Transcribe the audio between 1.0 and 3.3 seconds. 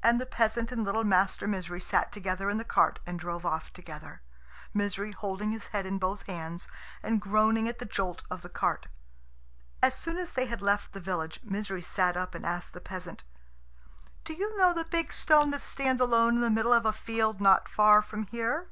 Master Misery sat together in the cart and